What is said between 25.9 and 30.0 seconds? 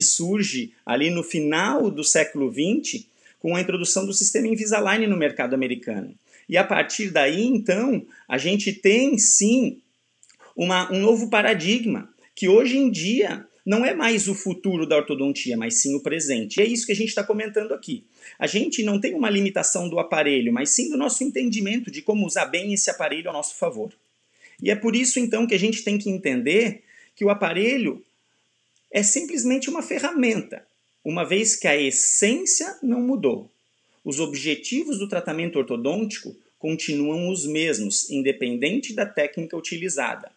que entender que o aparelho é simplesmente uma